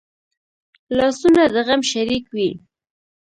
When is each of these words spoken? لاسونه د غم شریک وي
لاسونه 0.97 1.41
د 1.53 1.55
غم 1.67 1.81
شریک 1.91 2.25
وي 2.35 2.49